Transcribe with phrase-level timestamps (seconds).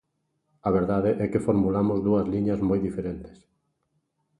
[0.67, 3.37] A verdade é que formulamos dúas liñas moi diferentes.